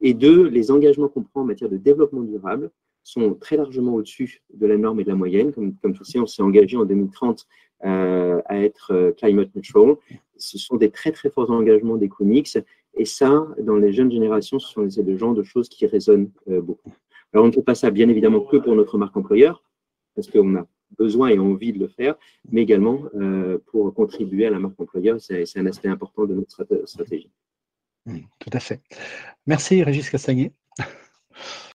Et 0.01 0.13
deux, 0.13 0.47
les 0.47 0.71
engagements 0.71 1.07
qu'on 1.07 1.23
prend 1.23 1.41
en 1.41 1.45
matière 1.45 1.69
de 1.69 1.77
développement 1.77 2.21
durable 2.21 2.69
sont 3.03 3.33
très 3.33 3.55
largement 3.55 3.95
au-dessus 3.95 4.41
de 4.53 4.67
la 4.67 4.77
norme 4.77 4.99
et 4.99 5.03
de 5.03 5.09
la 5.09 5.15
moyenne. 5.15 5.53
Comme, 5.53 5.75
comme 5.77 5.93
tu 5.93 6.03
sais, 6.03 6.19
on 6.19 6.27
s'est 6.27 6.43
engagé 6.43 6.75
en 6.77 6.85
2030 6.85 7.47
euh, 7.85 8.41
à 8.45 8.61
être 8.61 9.13
climate 9.17 9.55
neutral. 9.55 9.95
Ce 10.37 10.57
sont 10.57 10.75
des 10.75 10.91
très 10.91 11.11
très 11.11 11.29
forts 11.29 11.49
engagements 11.49 11.95
des 11.95 12.09
CONIX. 12.09 12.57
Et 12.95 13.05
ça, 13.05 13.47
dans 13.61 13.77
les 13.77 13.93
jeunes 13.93 14.11
générations, 14.11 14.59
ce 14.59 14.71
sont 14.71 14.83
des 14.83 15.17
gens 15.17 15.33
de 15.33 15.43
choses 15.43 15.69
qui 15.69 15.85
résonnent 15.85 16.31
beaucoup. 16.47 16.93
Alors, 17.33 17.45
on 17.45 17.47
ne 17.49 17.53
fait 17.53 17.61
pas 17.61 17.75
ça, 17.75 17.91
bien 17.91 18.09
évidemment, 18.09 18.41
que 18.41 18.57
pour 18.57 18.75
notre 18.75 18.97
marque 18.97 19.15
employeur, 19.15 19.63
parce 20.15 20.27
qu'on 20.29 20.55
a 20.55 20.67
besoin 20.97 21.29
et 21.29 21.39
envie 21.39 21.73
de 21.73 21.79
le 21.79 21.87
faire, 21.87 22.15
mais 22.51 22.61
également 22.61 23.03
euh, 23.15 23.57
pour 23.67 23.93
contribuer 23.93 24.45
à 24.45 24.49
la 24.49 24.59
marque 24.59 24.79
employeur. 24.79 25.19
C'est 25.19 25.57
un 25.57 25.65
aspect 25.65 25.89
important 25.89 26.25
de 26.25 26.33
notre 26.35 26.85
stratégie. 26.85 27.31
Mmh, 28.05 28.19
tout 28.39 28.49
à 28.53 28.59
fait. 28.59 28.81
Merci, 29.45 29.83
Régis 29.83 30.09
Castagné. 30.09 30.53